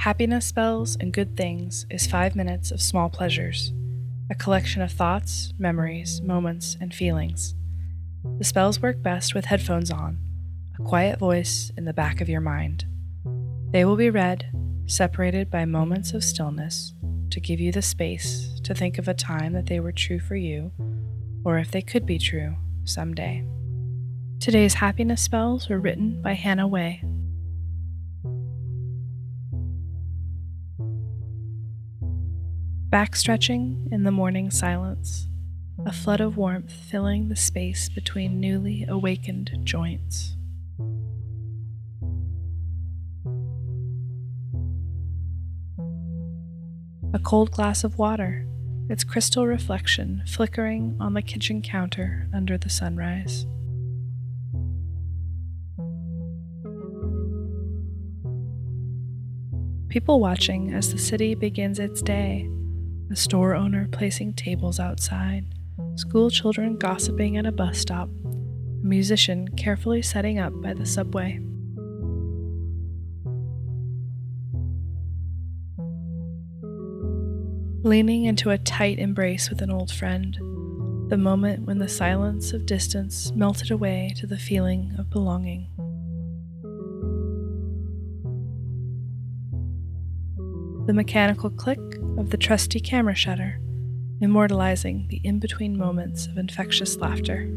Happiness 0.00 0.46
Spells 0.46 0.96
and 0.98 1.12
Good 1.12 1.36
Things 1.36 1.84
is 1.90 2.06
five 2.06 2.34
minutes 2.34 2.70
of 2.70 2.80
small 2.80 3.10
pleasures, 3.10 3.74
a 4.30 4.34
collection 4.34 4.80
of 4.80 4.90
thoughts, 4.90 5.52
memories, 5.58 6.22
moments, 6.22 6.74
and 6.80 6.94
feelings. 6.94 7.54
The 8.38 8.44
spells 8.44 8.80
work 8.80 9.02
best 9.02 9.34
with 9.34 9.44
headphones 9.44 9.90
on, 9.90 10.18
a 10.78 10.82
quiet 10.82 11.18
voice 11.18 11.70
in 11.76 11.84
the 11.84 11.92
back 11.92 12.22
of 12.22 12.30
your 12.30 12.40
mind. 12.40 12.86
They 13.72 13.84
will 13.84 13.96
be 13.96 14.08
read, 14.08 14.46
separated 14.86 15.50
by 15.50 15.66
moments 15.66 16.14
of 16.14 16.24
stillness, 16.24 16.94
to 17.28 17.38
give 17.38 17.60
you 17.60 17.70
the 17.70 17.82
space 17.82 18.58
to 18.64 18.74
think 18.74 18.96
of 18.96 19.06
a 19.06 19.12
time 19.12 19.52
that 19.52 19.66
they 19.66 19.80
were 19.80 19.92
true 19.92 20.18
for 20.18 20.34
you, 20.34 20.72
or 21.44 21.58
if 21.58 21.70
they 21.70 21.82
could 21.82 22.06
be 22.06 22.18
true 22.18 22.56
someday. 22.84 23.44
Today's 24.38 24.72
happiness 24.72 25.20
spells 25.20 25.68
were 25.68 25.78
written 25.78 26.22
by 26.22 26.32
Hannah 26.32 26.66
Way. 26.66 27.02
Backstretching 32.90 33.92
in 33.92 34.02
the 34.02 34.10
morning 34.10 34.50
silence, 34.50 35.28
a 35.86 35.92
flood 35.92 36.20
of 36.20 36.36
warmth 36.36 36.72
filling 36.72 37.28
the 37.28 37.36
space 37.36 37.88
between 37.88 38.40
newly 38.40 38.84
awakened 38.88 39.52
joints. 39.62 40.36
A 47.14 47.20
cold 47.20 47.52
glass 47.52 47.84
of 47.84 47.96
water, 47.96 48.44
its 48.88 49.04
crystal 49.04 49.46
reflection 49.46 50.24
flickering 50.26 50.96
on 50.98 51.14
the 51.14 51.22
kitchen 51.22 51.62
counter 51.62 52.28
under 52.34 52.58
the 52.58 52.68
sunrise. 52.68 53.46
People 59.88 60.18
watching 60.18 60.74
as 60.74 60.90
the 60.90 60.98
city 60.98 61.36
begins 61.36 61.78
its 61.78 62.02
day, 62.02 62.50
a 63.10 63.16
store 63.16 63.54
owner 63.54 63.88
placing 63.90 64.32
tables 64.34 64.78
outside, 64.78 65.44
school 65.96 66.30
children 66.30 66.76
gossiping 66.76 67.36
at 67.36 67.46
a 67.46 67.52
bus 67.52 67.78
stop, 67.78 68.08
a 68.24 68.86
musician 68.86 69.48
carefully 69.56 70.00
setting 70.00 70.38
up 70.38 70.52
by 70.62 70.72
the 70.72 70.86
subway. 70.86 71.40
Leaning 77.82 78.26
into 78.26 78.50
a 78.50 78.58
tight 78.58 78.98
embrace 78.98 79.50
with 79.50 79.60
an 79.62 79.70
old 79.70 79.90
friend, 79.90 80.36
the 81.10 81.16
moment 81.16 81.64
when 81.66 81.78
the 81.78 81.88
silence 81.88 82.52
of 82.52 82.66
distance 82.66 83.32
melted 83.32 83.70
away 83.70 84.12
to 84.16 84.26
the 84.26 84.38
feeling 84.38 84.94
of 84.98 85.10
belonging. 85.10 85.66
The 90.86 90.92
mechanical 90.92 91.50
click 91.50 91.80
of 92.18 92.30
the 92.30 92.36
trusty 92.36 92.80
camera 92.80 93.14
shutter, 93.14 93.60
immortalizing 94.20 95.06
the 95.08 95.20
in 95.24 95.38
between 95.38 95.76
moments 95.76 96.26
of 96.26 96.38
infectious 96.38 96.96
laughter. 96.96 97.48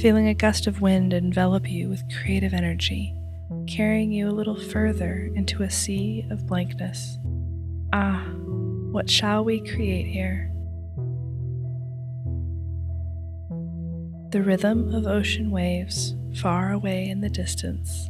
Feeling 0.00 0.28
a 0.28 0.34
gust 0.34 0.66
of 0.66 0.80
wind 0.80 1.12
envelop 1.12 1.70
you 1.70 1.88
with 1.88 2.02
creative 2.22 2.52
energy 2.54 3.14
carrying 3.66 4.12
you 4.12 4.28
a 4.28 4.32
little 4.32 4.58
further 4.58 5.30
into 5.34 5.62
a 5.62 5.70
sea 5.70 6.26
of 6.30 6.46
blankness. 6.46 7.18
Ah, 7.92 8.24
what 8.90 9.08
shall 9.08 9.44
we 9.44 9.60
create 9.60 10.06
here? 10.06 10.50
The 14.30 14.42
rhythm 14.42 14.94
of 14.94 15.06
ocean 15.06 15.50
waves 15.50 16.14
far 16.36 16.72
away 16.72 17.08
in 17.08 17.20
the 17.20 17.30
distance, 17.30 18.08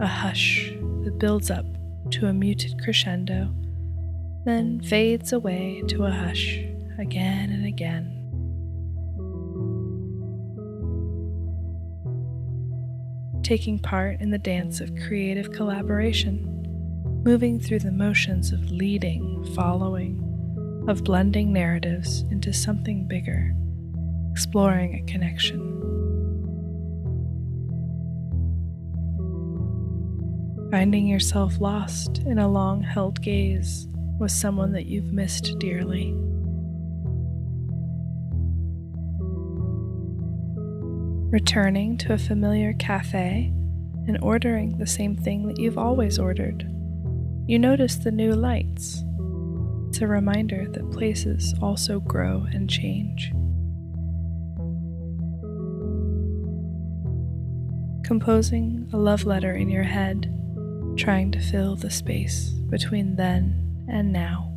a 0.00 0.06
hush 0.06 0.72
that 1.04 1.18
builds 1.18 1.50
up 1.50 1.66
to 2.10 2.26
a 2.26 2.32
muted 2.32 2.82
crescendo, 2.82 3.54
then 4.44 4.80
fades 4.80 5.32
away 5.32 5.82
to 5.88 6.04
a 6.04 6.10
hush 6.10 6.58
again 6.98 7.50
and 7.50 7.66
again. 7.66 8.20
taking 13.50 13.80
part 13.80 14.20
in 14.20 14.30
the 14.30 14.38
dance 14.38 14.80
of 14.80 14.94
creative 14.94 15.50
collaboration, 15.50 16.38
moving 17.24 17.58
through 17.58 17.80
the 17.80 17.90
motions 17.90 18.52
of 18.52 18.70
leading, 18.70 19.42
following, 19.56 20.84
of 20.86 21.02
blending 21.02 21.52
narratives 21.52 22.20
into 22.30 22.52
something 22.52 23.08
bigger, 23.08 23.52
exploring 24.30 24.94
a 24.94 25.10
connection. 25.10 25.89
Finding 30.70 31.06
yourself 31.06 31.60
lost 31.60 32.18
in 32.18 32.38
a 32.38 32.48
long 32.48 32.82
held 32.82 33.20
gaze 33.20 33.88
with 34.18 34.30
someone 34.30 34.72
that 34.72 34.86
you've 34.86 35.12
missed 35.12 35.58
dearly. 35.58 36.14
returning 41.30 41.96
to 41.96 42.12
a 42.12 42.18
familiar 42.18 42.72
cafe 42.74 43.52
and 44.08 44.18
ordering 44.20 44.76
the 44.78 44.86
same 44.86 45.14
thing 45.14 45.46
that 45.46 45.60
you've 45.60 45.78
always 45.78 46.18
ordered. 46.18 46.68
You 47.46 47.58
notice 47.58 47.96
the 47.96 48.10
new 48.10 48.32
lights. 48.32 49.04
It's 49.88 50.00
a 50.00 50.08
reminder 50.08 50.66
that 50.68 50.90
places 50.90 51.54
also 51.62 52.00
grow 52.00 52.46
and 52.52 52.68
change. 52.68 53.30
Composing 58.04 58.88
a 58.92 58.96
love 58.96 59.24
letter 59.24 59.54
in 59.54 59.68
your 59.68 59.84
head, 59.84 60.36
trying 61.00 61.32
to 61.32 61.40
fill 61.40 61.76
the 61.76 61.90
space 61.90 62.50
between 62.68 63.16
then 63.16 63.86
and 63.88 64.12
now. 64.12 64.50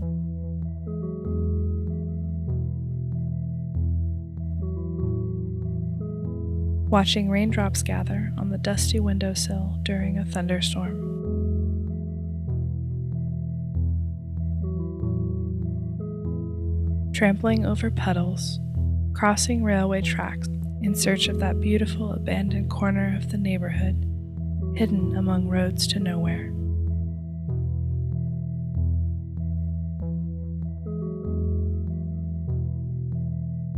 watching 6.93 7.27
raindrops 7.27 7.81
gather 7.81 8.31
on 8.37 8.51
the 8.51 8.57
dusty 8.59 8.99
windowsill 8.99 9.79
during 9.81 10.19
a 10.19 10.25
thunderstorm. 10.25 10.93
Trampling 17.11 17.65
over 17.65 17.89
puddles, 17.89 18.59
crossing 19.15 19.63
railway 19.63 20.03
tracks 20.03 20.47
in 20.83 20.93
search 20.93 21.27
of 21.27 21.39
that 21.39 21.59
beautiful 21.59 22.11
abandoned 22.11 22.69
corner 22.69 23.17
of 23.17 23.31
the 23.31 23.39
neighborhood, 23.39 24.05
hidden 24.75 25.15
among 25.15 25.47
roads 25.47 25.87
to 25.87 25.99
nowhere. 25.99 26.51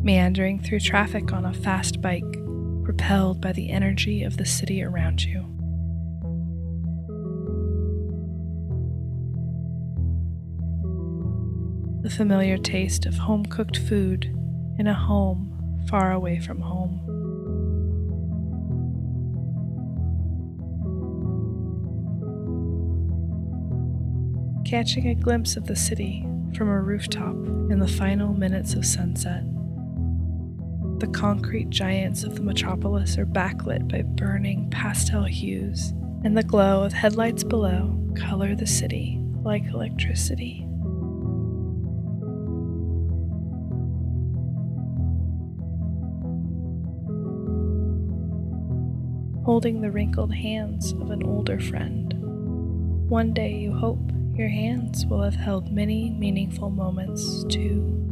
Meandering 0.03 0.59
through 0.59 0.79
traffic 0.79 1.33
on 1.33 1.45
a 1.45 1.53
fast 1.53 2.01
bike 2.01 2.23
propelled 2.83 3.41
by 3.41 3.51
the 3.51 3.71
energy 3.71 4.23
of 4.23 4.37
the 4.37 4.45
city 4.45 4.83
around 4.83 5.23
you. 5.23 5.41
The 12.03 12.11
familiar 12.11 12.59
taste 12.59 13.07
of 13.07 13.15
home 13.15 13.47
cooked 13.47 13.77
food 13.77 14.25
in 14.77 14.85
a 14.85 14.93
home 14.93 15.85
far 15.89 16.11
away 16.11 16.39
from 16.39 16.61
home. 16.61 17.14
Catching 24.65 25.09
a 25.09 25.15
glimpse 25.15 25.57
of 25.57 25.67
the 25.67 25.75
city 25.75 26.25
from 26.55 26.69
a 26.69 26.81
rooftop 26.81 27.35
in 27.69 27.77
the 27.77 27.87
final 27.87 28.33
minutes 28.33 28.73
of 28.73 28.83
sunset. 28.83 29.43
The 30.99 31.07
concrete 31.13 31.69
giants 31.69 32.23
of 32.23 32.33
the 32.33 32.41
metropolis 32.41 33.19
are 33.19 33.27
backlit 33.27 33.87
by 33.87 34.01
burning 34.01 34.67
pastel 34.71 35.23
hues, 35.23 35.93
and 36.23 36.35
the 36.35 36.41
glow 36.41 36.81
of 36.81 36.93
headlights 36.93 37.43
below 37.43 37.95
color 38.15 38.55
the 38.55 38.65
city 38.65 39.19
like 39.43 39.65
electricity. 39.65 40.61
Holding 49.45 49.81
the 49.81 49.91
wrinkled 49.91 50.33
hands 50.33 50.93
of 50.93 51.11
an 51.11 51.21
older 51.21 51.59
friend. 51.59 52.15
One 53.07 53.31
day 53.31 53.53
you 53.53 53.71
hope 53.71 54.11
your 54.35 54.49
hands 54.49 55.05
will 55.05 55.21
have 55.21 55.35
held 55.35 55.71
many 55.71 56.11
meaningful 56.11 56.69
moments 56.69 57.43
too. 57.45 58.05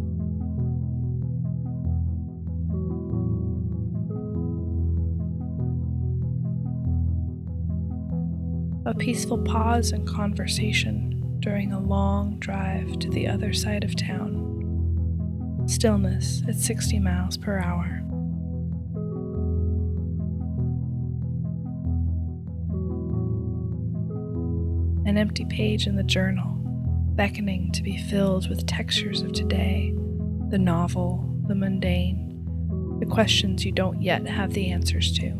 a 8.85 8.93
peaceful 8.93 9.37
pause 9.39 9.91
in 9.91 10.05
conversation 10.05 11.37
during 11.39 11.71
a 11.71 11.79
long 11.79 12.37
drive 12.39 12.99
to 12.99 13.09
the 13.09 13.27
other 13.27 13.53
side 13.53 13.83
of 13.83 13.95
town. 13.95 15.63
Stillness 15.67 16.43
at 16.47 16.55
60 16.55 16.99
miles 16.99 17.37
per 17.37 17.59
hour. 17.59 18.02
An 25.05 25.17
empty 25.17 25.45
page 25.45 25.87
in 25.87 25.95
the 25.95 26.03
journal, 26.03 26.55
beckoning 27.15 27.71
to 27.73 27.83
be 27.83 27.97
filled 27.97 28.49
with 28.49 28.65
textures 28.65 29.21
of 29.21 29.33
today, 29.33 29.93
the 30.49 30.57
novel, 30.57 31.29
the 31.47 31.55
mundane, 31.55 32.29
the 32.99 33.05
questions 33.05 33.65
you 33.65 33.71
don't 33.71 34.01
yet 34.01 34.25
have 34.27 34.53
the 34.53 34.71
answers 34.71 35.11
to. 35.17 35.31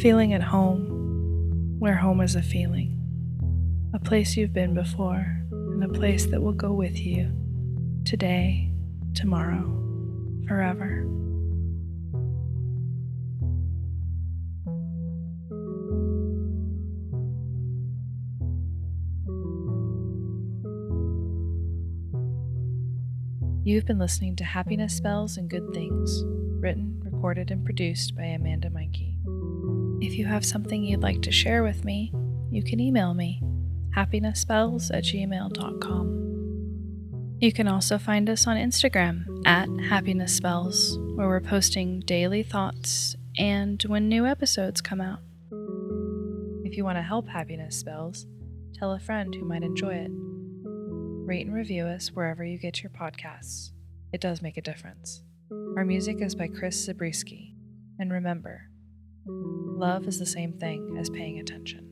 Feeling 0.00 0.32
at 0.32 0.42
home, 0.42 1.76
where 1.80 1.96
home 1.96 2.20
is 2.20 2.36
a 2.36 2.42
feeling, 2.42 2.94
a 3.92 3.98
place 3.98 4.36
you've 4.36 4.52
been 4.52 4.74
before, 4.74 5.26
and 5.50 5.82
a 5.82 5.88
place 5.88 6.26
that 6.26 6.40
will 6.40 6.52
go 6.52 6.72
with 6.72 6.98
you 6.98 7.32
today, 8.04 8.72
tomorrow, 9.14 9.74
forever. 10.46 11.04
You've 23.68 23.84
been 23.84 23.98
listening 23.98 24.34
to 24.36 24.44
Happiness 24.44 24.96
Spells 24.96 25.36
and 25.36 25.50
Good 25.50 25.74
Things, 25.74 26.22
written, 26.24 27.02
recorded, 27.04 27.50
and 27.50 27.62
produced 27.66 28.16
by 28.16 28.22
Amanda 28.22 28.70
Meinke. 28.70 29.12
If 30.02 30.14
you 30.14 30.24
have 30.24 30.46
something 30.46 30.82
you'd 30.82 31.02
like 31.02 31.20
to 31.20 31.30
share 31.30 31.62
with 31.62 31.84
me, 31.84 32.10
you 32.50 32.62
can 32.62 32.80
email 32.80 33.12
me, 33.12 33.42
happinessspells 33.94 34.90
at 34.90 35.04
gmail.com. 35.04 36.06
You 37.40 37.52
can 37.52 37.68
also 37.68 37.98
find 37.98 38.30
us 38.30 38.46
on 38.46 38.56
Instagram 38.56 39.26
at 39.44 39.68
Happiness 39.90 40.34
Spells, 40.34 40.96
where 40.98 41.28
we're 41.28 41.42
posting 41.42 42.00
daily 42.00 42.42
thoughts 42.42 43.16
and 43.36 43.82
when 43.82 44.08
new 44.08 44.24
episodes 44.24 44.80
come 44.80 45.02
out. 45.02 45.20
If 46.64 46.74
you 46.78 46.84
want 46.84 46.96
to 46.96 47.02
help 47.02 47.28
Happiness 47.28 47.76
Spells, 47.78 48.24
tell 48.72 48.92
a 48.92 48.98
friend 48.98 49.34
who 49.34 49.44
might 49.44 49.62
enjoy 49.62 49.92
it 49.92 50.10
rate 51.28 51.46
and 51.46 51.54
review 51.54 51.86
us 51.86 52.08
wherever 52.08 52.42
you 52.42 52.58
get 52.58 52.82
your 52.82 52.90
podcasts. 52.90 53.72
It 54.12 54.20
does 54.20 54.40
make 54.40 54.56
a 54.56 54.62
difference. 54.62 55.22
Our 55.76 55.84
music 55.84 56.22
is 56.22 56.34
by 56.34 56.48
Chris 56.48 56.82
Zabriskie. 56.82 57.54
And 57.98 58.10
remember, 58.10 58.62
love 59.26 60.08
is 60.08 60.18
the 60.18 60.26
same 60.26 60.58
thing 60.58 60.96
as 60.98 61.10
paying 61.10 61.38
attention. 61.38 61.87